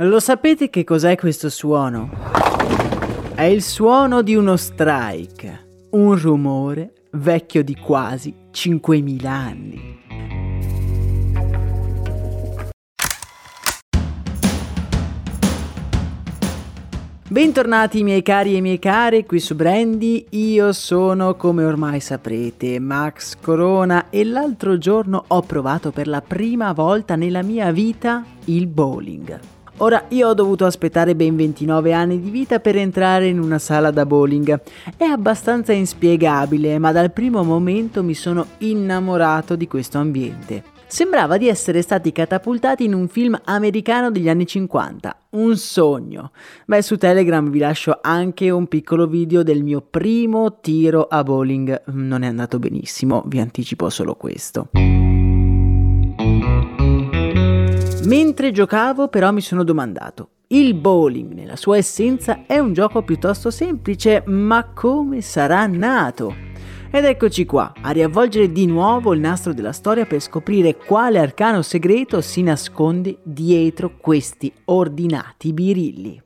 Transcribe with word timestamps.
Lo 0.00 0.20
sapete 0.20 0.68
che 0.68 0.84
cos'è 0.84 1.16
questo 1.16 1.48
suono? 1.48 2.10
È 3.34 3.44
il 3.44 3.62
suono 3.62 4.22
di 4.22 4.34
uno 4.34 4.56
strike, 4.56 5.88
un 5.90 6.18
rumore 6.18 6.92
vecchio 7.12 7.64
di 7.64 7.74
quasi 7.76 8.34
5.000 8.52 9.26
anni. 9.26 9.95
Bentornati 17.28 18.04
miei 18.04 18.22
cari 18.22 18.56
e 18.56 18.60
miei 18.60 18.78
care, 18.78 19.26
qui 19.26 19.40
su 19.40 19.56
Brandy, 19.56 20.26
io 20.30 20.72
sono 20.72 21.34
come 21.34 21.64
ormai 21.64 21.98
saprete 21.98 22.78
Max 22.78 23.34
Corona 23.40 24.10
e 24.10 24.24
l'altro 24.24 24.78
giorno 24.78 25.24
ho 25.26 25.42
provato 25.42 25.90
per 25.90 26.06
la 26.06 26.22
prima 26.22 26.72
volta 26.72 27.16
nella 27.16 27.42
mia 27.42 27.72
vita 27.72 28.24
il 28.44 28.68
bowling. 28.68 29.40
Ora 29.78 30.04
io 30.10 30.28
ho 30.28 30.34
dovuto 30.34 30.66
aspettare 30.66 31.16
ben 31.16 31.34
29 31.34 31.92
anni 31.92 32.20
di 32.20 32.30
vita 32.30 32.60
per 32.60 32.76
entrare 32.76 33.26
in 33.26 33.40
una 33.40 33.58
sala 33.58 33.90
da 33.90 34.06
bowling. 34.06 34.60
È 34.96 35.04
abbastanza 35.04 35.72
inspiegabile, 35.72 36.78
ma 36.78 36.92
dal 36.92 37.10
primo 37.10 37.42
momento 37.42 38.04
mi 38.04 38.14
sono 38.14 38.46
innamorato 38.58 39.56
di 39.56 39.66
questo 39.66 39.98
ambiente. 39.98 40.75
Sembrava 40.88 41.36
di 41.36 41.48
essere 41.48 41.82
stati 41.82 42.12
catapultati 42.12 42.84
in 42.84 42.94
un 42.94 43.08
film 43.08 43.36
americano 43.44 44.12
degli 44.12 44.28
anni 44.28 44.46
50. 44.46 45.22
Un 45.30 45.56
sogno. 45.56 46.30
Beh, 46.64 46.80
su 46.80 46.96
Telegram 46.96 47.50
vi 47.50 47.58
lascio 47.58 47.98
anche 48.00 48.50
un 48.50 48.68
piccolo 48.68 49.08
video 49.08 49.42
del 49.42 49.64
mio 49.64 49.80
primo 49.80 50.60
tiro 50.60 51.08
a 51.08 51.24
bowling. 51.24 51.82
Non 51.86 52.22
è 52.22 52.28
andato 52.28 52.60
benissimo, 52.60 53.24
vi 53.26 53.40
anticipo 53.40 53.90
solo 53.90 54.14
questo. 54.14 54.68
Mentre 58.04 58.52
giocavo 58.52 59.08
però 59.08 59.32
mi 59.32 59.40
sono 59.40 59.64
domandato, 59.64 60.28
il 60.48 60.74
bowling 60.74 61.32
nella 61.32 61.56
sua 61.56 61.78
essenza 61.78 62.44
è 62.46 62.58
un 62.58 62.72
gioco 62.72 63.02
piuttosto 63.02 63.50
semplice, 63.50 64.22
ma 64.26 64.70
come 64.72 65.20
sarà 65.20 65.66
nato? 65.66 66.54
Ed 66.90 67.04
eccoci 67.04 67.44
qua, 67.44 67.72
a 67.80 67.90
riavvolgere 67.90 68.50
di 68.52 68.66
nuovo 68.66 69.12
il 69.12 69.20
nastro 69.20 69.52
della 69.52 69.72
storia 69.72 70.06
per 70.06 70.20
scoprire 70.20 70.76
quale 70.76 71.18
arcano 71.18 71.62
segreto 71.62 72.20
si 72.20 72.42
nasconde 72.42 73.18
dietro 73.22 73.96
questi 73.98 74.52
ordinati 74.66 75.52
birilli. 75.52 76.25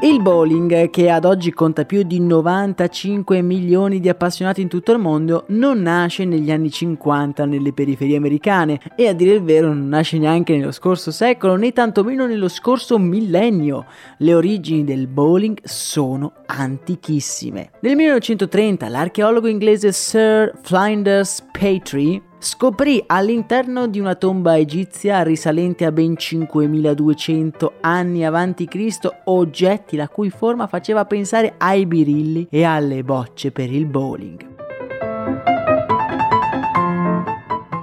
Il 0.00 0.22
bowling, 0.22 0.90
che 0.90 1.10
ad 1.10 1.24
oggi 1.24 1.52
conta 1.52 1.84
più 1.84 2.04
di 2.04 2.20
95 2.20 3.42
milioni 3.42 3.98
di 3.98 4.08
appassionati 4.08 4.60
in 4.60 4.68
tutto 4.68 4.92
il 4.92 4.98
mondo, 5.00 5.44
non 5.48 5.82
nasce 5.82 6.24
negli 6.24 6.52
anni 6.52 6.70
50 6.70 7.44
nelle 7.44 7.72
periferie 7.72 8.16
americane 8.16 8.78
e 8.94 9.08
a 9.08 9.12
dire 9.12 9.34
il 9.34 9.42
vero 9.42 9.74
non 9.74 9.88
nasce 9.88 10.18
neanche 10.18 10.56
nello 10.56 10.70
scorso 10.70 11.10
secolo 11.10 11.56
né 11.56 11.72
tantomeno 11.72 12.26
nello 12.26 12.46
scorso 12.46 12.96
millennio. 12.96 13.86
Le 14.18 14.34
origini 14.34 14.84
del 14.84 15.08
bowling 15.08 15.58
sono 15.64 16.32
antichissime. 16.46 17.70
Nel 17.80 17.96
1930 17.96 18.88
l'archeologo 18.88 19.48
inglese 19.48 19.90
Sir 19.90 20.52
Flinders 20.62 21.44
Petrie 21.50 22.22
scoprì 22.38 23.02
all'interno 23.06 23.86
di 23.86 24.00
una 24.00 24.14
tomba 24.14 24.56
egizia 24.56 25.22
risalente 25.22 25.84
a 25.84 25.92
ben 25.92 26.16
5200 26.16 27.74
anni 27.80 28.24
avanti 28.24 28.66
Cristo 28.66 29.16
oggetti 29.24 29.96
la 29.96 30.08
cui 30.08 30.30
forma 30.30 30.66
faceva 30.66 31.04
pensare 31.04 31.54
ai 31.58 31.86
birilli 31.86 32.46
e 32.50 32.64
alle 32.64 33.02
bocce 33.02 33.50
per 33.50 33.70
il 33.72 33.86
bowling. 33.86 34.57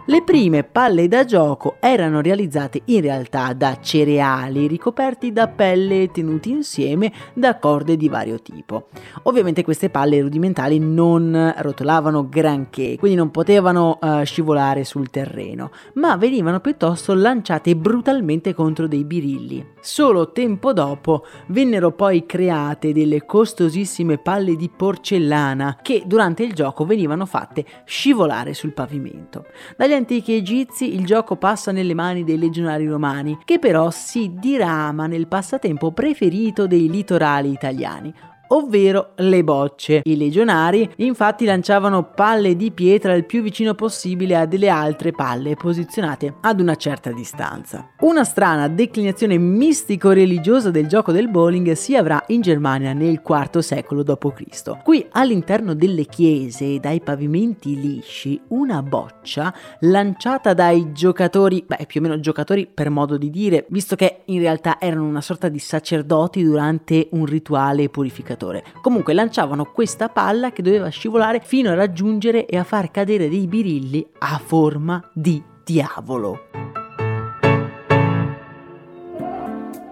Le 0.08 0.22
prime 0.22 0.64
palle 0.64 1.08
da 1.08 1.26
gioco 1.26 1.78
erano 1.80 2.22
realizzate 2.22 2.84
in 2.86 3.02
realtà 3.02 3.54
da 3.54 3.80
cereali 3.82 4.68
ricoperti 4.68 5.34
da 5.34 5.48
pelle 5.48 6.12
tenuti 6.12 6.52
insieme 6.52 7.12
da 7.34 7.58
corde 7.58 7.98
di 7.98 8.08
vario 8.08 8.40
tipo. 8.40 8.90
Ovviamente 9.24 9.64
queste 9.64 9.90
palle 9.90 10.22
rudimentali 10.22 10.78
non 10.78 11.56
rotolavano 11.58 12.30
granché, 12.30 12.98
quindi 13.00 13.18
non 13.18 13.32
potevano 13.32 13.98
uh, 14.00 14.24
scivolare 14.24 14.84
sul 14.84 15.10
terreno, 15.10 15.72
ma 15.94 16.16
venivano 16.18 16.60
piuttosto 16.60 17.16
lanciate 17.16 17.76
brutalmente 17.76 18.54
contro 18.54 18.88
dei 18.88 19.06
birilli. 19.06 19.74
Solo 19.82 20.32
tempo 20.32 20.72
dopo 20.72 21.26
vennero 21.48 21.94
poi 21.94 22.28
create 22.28 22.94
delle 22.94 23.26
costosissime 23.26 24.20
palle 24.20 24.56
di 24.56 24.70
porcellana 24.70 25.80
che 25.82 26.04
durante 26.06 26.44
il 26.44 26.54
gioco 26.54 26.86
venivano 26.86 27.26
fatte 27.26 27.66
scivolare 27.86 28.54
sul 28.54 28.74
pavimento. 28.74 29.46
Dagli 29.76 29.94
antichi 29.96 30.34
egizi 30.34 30.94
il 30.94 31.06
gioco 31.06 31.36
passa 31.36 31.72
nelle 31.72 31.94
mani 31.94 32.24
dei 32.24 32.38
legionari 32.38 32.88
romani, 32.88 33.40
che 33.44 33.60
però 33.60 33.90
si 33.90 34.34
dirama 34.36 35.08
nel 35.08 35.28
passatempo 35.28 35.92
preferito 35.92 36.68
dei 36.68 36.90
litorali 36.90 37.52
italiani, 37.52 38.14
ovvero 38.50 39.12
le 39.16 39.44
bocce. 39.44 40.02
I 40.04 40.18
legionari 40.18 40.90
infatti 40.98 41.46
lanciavano 41.46 42.12
palle 42.14 42.56
di 42.56 42.72
pietra 42.72 43.14
il 43.14 43.26
più 43.26 43.42
vicino 43.42 43.74
possibile 43.74 44.36
a 44.36 44.46
delle 44.46 44.70
altre 44.70 45.12
palle 45.12 45.56
posizionate 45.56 46.36
ad 46.42 46.60
una 46.60 46.76
certa 46.76 47.12
distanza. 47.12 47.90
Una 48.02 48.24
strana 48.24 48.68
declinazione 48.68 49.38
mistico-religiosa 49.38 50.70
del 50.70 50.88
gioco 50.88 51.12
del 51.12 51.30
bowling 51.30 51.72
si 51.72 51.96
avrà 51.96 52.24
in 52.28 52.42
Germania 52.42 52.94
nel 52.94 53.22
IV 53.26 53.60
secolo 53.60 54.04
d.C. 54.04 54.84
Qui 54.84 55.08
all'interno 55.12 55.74
delle 55.74 56.06
chiese 56.06 56.80
dai 56.80 57.02
pavimenti 57.02 57.80
lisci 57.80 58.40
una 58.50 58.82
boccia 58.84 59.54
lanciata 59.82 60.54
dai 60.54 60.92
giocatori, 60.92 61.64
beh 61.66 61.86
più 61.88 62.02
o 62.02 62.04
meno 62.04 62.20
giocatori 62.20 62.68
per 62.72 62.90
modo 62.90 63.18
di 63.18 63.30
dire, 63.30 63.66
visto 63.70 63.96
che 63.96 64.22
in 64.26 64.40
realtà 64.40 64.78
erano 64.80 65.08
una 65.08 65.22
sorta 65.22 65.50
di 65.50 65.60
sacerdoti 65.60 66.44
durante 66.44 67.08
un 67.12 67.26
rituale 67.26 67.90
purificatore 67.90 68.35
giocatore. 68.36 68.64
Comunque 68.82 69.14
lanciavano 69.14 69.66
questa 69.66 70.10
palla 70.10 70.52
che 70.52 70.62
doveva 70.62 70.90
scivolare 70.90 71.42
fino 71.44 71.72
a 71.72 71.76
raggiungere 71.76 72.46
e 72.46 72.58
a 72.58 72.64
far 72.64 72.92
cadere 72.92 73.30
dei 73.30 73.48
birilli 73.48 74.06
a 74.20 74.40
forma 74.44 75.02
di 75.14 75.42
diavolo. 75.64 76.55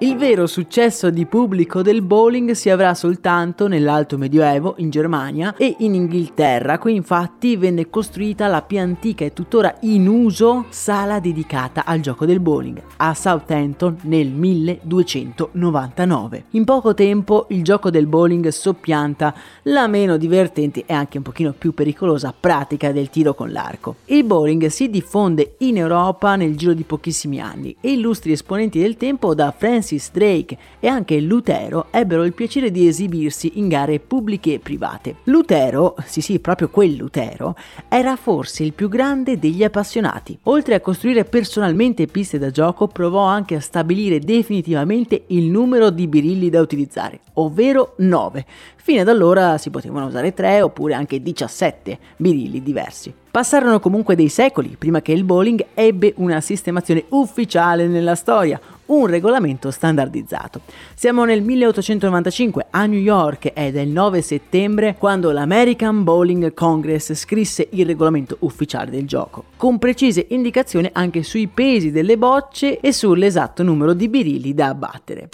Il 0.04 0.18
vero 0.18 0.48
successo 0.48 1.10
di 1.10 1.26
pubblico 1.26 1.82
del 1.82 2.02
bowling 2.02 2.52
si 2.52 2.70
avrà 2.70 2.94
soltanto 2.94 3.70
nell'Alto 3.70 4.18
Medioevo, 4.18 4.76
in 4.80 4.90
Germania 4.90 5.56
e 5.56 5.78
in 5.80 5.94
Inghilterra. 5.94 6.78
Qui 6.78 6.94
infatti 6.94 7.56
venne 7.56 7.90
costruita 7.90 8.48
la 8.48 8.62
più 8.62 8.80
antica 8.80 9.24
e 9.24 9.32
tuttora 9.32 9.74
in 9.84 10.10
uso 10.10 10.66
sala 10.68 11.22
dedicata 11.22 11.86
al 11.86 12.02
gioco 12.02 12.26
del 12.26 12.42
bowling 12.42 12.82
a 12.98 13.14
Southampton 13.14 14.00
nel 14.02 14.28
1299. 14.28 16.44
In 16.50 16.66
poco 16.66 16.94
tempo 16.94 17.46
il 17.52 17.64
gioco 17.64 17.90
del 17.90 18.08
bowling 18.08 18.50
soppianta 18.50 19.34
la 19.62 19.88
meno 19.88 20.18
divertente 20.18 20.84
e 20.86 20.92
anche 20.92 21.16
un 21.16 21.24
pochino 21.24 21.54
più 21.58 21.74
pericolosa 21.74 22.36
pratica 22.38 22.92
del 22.92 23.10
tiro 23.10 23.34
con 23.34 23.54
l'arco. 23.54 23.96
Il 24.08 24.26
bowling 24.26 24.66
si 24.66 24.90
diffonde 24.90 25.54
in 25.60 25.78
Europa 25.78 26.36
nel 26.36 26.58
giro 26.58 26.74
di 26.74 26.84
pochissimi 26.84 27.40
anni 27.40 27.74
e 27.80 27.94
illustri 27.94 28.34
esponenti 28.34 28.82
del 28.82 28.98
tempo 28.98 29.34
da 29.34 29.54
Francis 29.58 29.92
Francis 29.94 30.12
Drake 30.12 30.58
e 30.80 30.88
anche 30.88 31.20
Lutero 31.20 31.88
ebbero 31.92 32.24
il 32.24 32.34
piacere 32.34 32.72
di 32.72 32.88
esibirsi 32.88 33.54
in 33.56 33.68
gare 33.68 34.00
pubbliche 34.00 34.54
e 34.54 34.60
private. 34.60 35.18
Lutero, 35.26 35.96
sì 36.06 36.22
sì, 36.22 36.40
proprio 36.40 36.70
quel 36.70 36.96
Lutero, 36.96 37.56
era 37.88 38.16
forse 38.16 38.64
il 38.64 38.74
più 38.74 38.90
grande 38.90 39.38
degli 39.38 39.64
appassionati. 39.64 40.38
Oltre 40.44 40.76
a 40.76 40.80
costruire 40.80 41.26
personalmente 41.26 42.08
piste 42.08 42.40
da 42.40 42.50
gioco, 42.50 42.88
provò 42.88 43.24
anche 43.24 43.56
a 43.56 43.62
stabilire 43.62 44.20
definitivamente 44.20 45.24
il 45.28 45.46
numero 45.46 45.90
di 45.90 46.08
birilli 46.08 46.50
da 46.50 46.62
utilizzare, 46.62 47.20
ovvero 47.34 47.94
9. 47.98 48.46
Fino 48.76 49.02
ad 49.02 49.08
allora 49.08 49.58
si 49.58 49.70
potevano 49.70 50.08
usare 50.08 50.34
3 50.34 50.62
oppure 50.62 50.94
anche 50.94 51.22
17 51.22 51.98
birilli 52.18 52.62
diversi. 52.62 53.14
Passarono 53.32 53.80
comunque 53.80 54.16
dei 54.16 54.30
secoli 54.30 54.76
prima 54.78 55.02
che 55.02 55.12
il 55.12 55.24
bowling 55.24 55.66
ebbe 55.74 56.14
una 56.18 56.40
sistemazione 56.40 57.06
ufficiale 57.10 57.88
nella 57.88 58.14
storia, 58.14 58.60
un 58.94 59.08
regolamento 59.08 59.72
standardizzato. 59.72 60.62
Siamo 60.94 61.26
nel 61.26 61.42
1895 61.42 62.68
a 62.70 62.86
New 62.86 63.00
York 63.00 63.52
ed 63.54 63.76
è 63.76 63.82
il 63.82 63.90
9 63.90 64.22
settembre 64.22 64.96
quando 64.98 65.32
l'American 65.32 66.04
Bowling 66.04 66.54
Congress 66.54 67.14
scrisse 67.14 67.68
il 67.72 67.86
regolamento 67.86 68.38
ufficiale 68.40 68.92
del 68.92 69.08
gioco, 69.08 69.46
con 69.58 69.80
precise 69.80 70.26
indicazioni 70.30 70.90
anche 70.94 71.24
sui 71.24 71.48
pesi 71.48 71.92
delle 71.92 72.18
bocce 72.18 72.80
e 72.80 72.92
sull'esatto 72.92 73.64
numero 73.64 73.94
di 73.94 74.08
birilli 74.08 74.54
da 74.54 74.68
abbattere. 74.68 75.30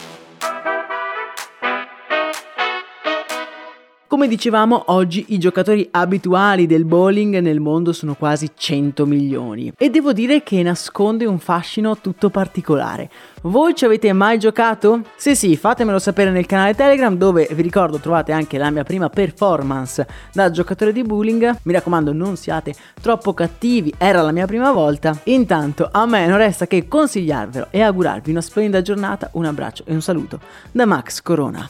Come 4.10 4.28
dicevamo, 4.28 4.86
oggi 4.88 5.26
i 5.28 5.38
giocatori 5.38 5.88
abituali 5.92 6.66
del 6.66 6.84
bowling 6.84 7.38
nel 7.38 7.60
mondo 7.60 7.94
sono 7.94 8.16
quasi 8.16 8.50
100 8.56 9.06
milioni 9.06 9.72
e 9.78 9.92
devo 9.92 10.14
dire 10.14 10.42
che 10.42 10.64
nasconde 10.64 11.26
un 11.26 11.38
fascino 11.38 11.96
tutto 11.96 12.32
particolare. 12.32 13.08
Voi 13.44 13.76
ci 13.76 13.86
avete 13.86 14.12
mai 14.12 14.40
giocato? 14.40 15.02
Se 15.16 15.36
sì, 15.36 15.56
fatemelo 15.56 16.00
sapere 16.00 16.32
nel 16.32 16.48
canale 16.48 16.74
Telegram 16.74 17.16
dove 17.16 17.50
vi 17.52 17.62
ricordo 17.62 18.00
trovate 18.00 18.32
anche 18.32 18.58
la 18.58 18.72
mia 18.72 18.84
prima 18.84 19.10
performance 19.10 20.08
da 20.34 20.50
giocatore 20.50 20.92
di 20.92 21.04
bowling. 21.04 21.58
Mi 21.62 21.74
raccomando, 21.74 22.12
non 22.12 22.36
siate 22.36 22.74
troppo 23.00 23.36
cattivi, 23.36 23.94
era 23.96 24.24
la 24.24 24.32
mia 24.32 24.48
prima 24.48 24.72
volta. 24.72 25.16
Intanto 25.26 25.88
a 25.92 26.08
me 26.08 26.26
non 26.26 26.38
resta 26.38 26.66
che 26.66 26.88
consigliarvelo 26.88 27.68
e 27.70 27.84
augurarvi 27.84 28.32
una 28.32 28.42
splendida 28.42 28.82
giornata, 28.82 29.30
un 29.34 29.46
abbraccio 29.46 29.84
e 29.86 29.94
un 29.94 30.02
saluto 30.02 30.40
da 30.72 30.88
Max 30.88 31.22
Corona. 31.22 31.70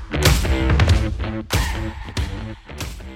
We'll 0.00 1.42
be. 1.42 3.07